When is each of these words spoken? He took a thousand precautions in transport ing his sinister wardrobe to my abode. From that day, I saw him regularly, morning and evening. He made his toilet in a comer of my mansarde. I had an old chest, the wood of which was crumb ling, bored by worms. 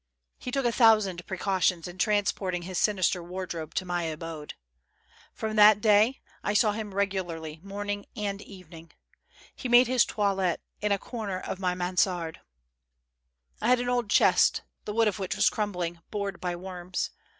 He 0.39 0.49
took 0.49 0.65
a 0.65 0.71
thousand 0.71 1.27
precautions 1.27 1.87
in 1.87 1.99
transport 1.99 2.55
ing 2.55 2.63
his 2.63 2.79
sinister 2.79 3.21
wardrobe 3.21 3.75
to 3.75 3.85
my 3.85 4.01
abode. 4.05 4.55
From 5.31 5.55
that 5.57 5.79
day, 5.79 6.21
I 6.43 6.55
saw 6.55 6.71
him 6.71 6.95
regularly, 6.95 7.59
morning 7.61 8.07
and 8.15 8.41
evening. 8.41 8.93
He 9.55 9.69
made 9.69 9.85
his 9.85 10.03
toilet 10.03 10.59
in 10.81 10.91
a 10.91 10.97
comer 10.97 11.39
of 11.39 11.59
my 11.59 11.75
mansarde. 11.75 12.39
I 13.61 13.67
had 13.67 13.79
an 13.79 13.89
old 13.89 14.09
chest, 14.09 14.63
the 14.85 14.93
wood 14.95 15.07
of 15.07 15.19
which 15.19 15.35
was 15.35 15.51
crumb 15.51 15.73
ling, 15.73 15.99
bored 16.09 16.41
by 16.41 16.55
worms. 16.55 17.11